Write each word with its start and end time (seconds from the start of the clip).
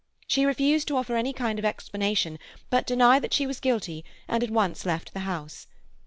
She 0.27 0.47
refused 0.47 0.87
to 0.87 0.97
offer 0.97 1.15
any 1.15 1.31
kind 1.31 1.59
of 1.59 1.63
explanation, 1.63 2.39
but 2.71 2.87
denied 2.87 3.21
that 3.21 3.35
she 3.35 3.45
was 3.45 3.59
guilty 3.59 4.03
and 4.27 4.43
at 4.43 4.49
once 4.49 4.83
left 4.83 5.13
the 5.13 5.19
house. 5.29 5.67